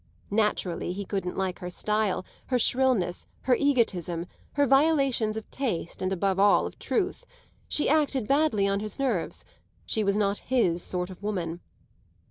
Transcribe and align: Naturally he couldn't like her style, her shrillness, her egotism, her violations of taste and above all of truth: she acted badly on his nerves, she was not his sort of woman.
Naturally 0.31 0.93
he 0.93 1.05
couldn't 1.05 1.37
like 1.37 1.59
her 1.59 1.69
style, 1.69 2.25
her 2.47 2.57
shrillness, 2.57 3.27
her 3.41 3.55
egotism, 3.55 4.25
her 4.53 4.65
violations 4.65 5.37
of 5.37 5.47
taste 5.51 6.01
and 6.01 6.11
above 6.11 6.39
all 6.39 6.65
of 6.65 6.79
truth: 6.79 7.27
she 7.67 7.87
acted 7.87 8.27
badly 8.27 8.67
on 8.67 8.79
his 8.79 8.97
nerves, 8.97 9.45
she 9.85 10.03
was 10.03 10.17
not 10.17 10.39
his 10.49 10.81
sort 10.81 11.11
of 11.11 11.21
woman. 11.21 11.59